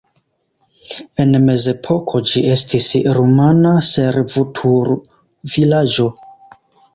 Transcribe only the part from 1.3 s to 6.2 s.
mezepoko ĝi estis rumana servutulvilaĝo.